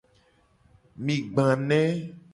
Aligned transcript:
Mi 1.03 1.15
gba 1.33 1.47
ne. 1.69 1.81